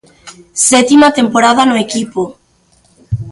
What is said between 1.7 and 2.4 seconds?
equipo.